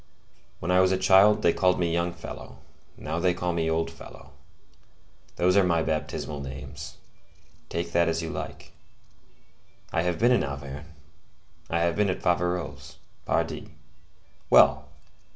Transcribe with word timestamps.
When 0.57 0.71
I 0.71 0.79
was 0.79 0.91
a 0.91 0.97
child, 0.97 1.43
they 1.43 1.53
called 1.53 1.79
me 1.79 1.93
young 1.93 2.11
fellow; 2.11 2.57
now 2.97 3.19
they 3.19 3.35
call 3.35 3.53
me 3.53 3.69
old 3.69 3.91
Fellow; 3.91 4.31
those 5.35 5.55
are 5.55 5.63
my 5.63 5.83
baptismal 5.83 6.39
names; 6.39 6.97
take 7.69 7.91
that 7.91 8.07
as 8.09 8.19
you 8.19 8.31
like. 8.31 8.71
I 9.93 10.01
have 10.01 10.17
been 10.17 10.31
in 10.31 10.43
Auvergne; 10.43 10.85
I 11.69 11.81
have 11.81 11.95
been 11.95 12.09
at 12.09 12.19
Faverolles. 12.23 12.95
Pardi. 13.27 13.75
Well! 14.49 14.89